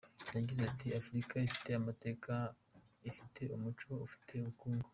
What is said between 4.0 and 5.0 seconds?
ifite ubukungu.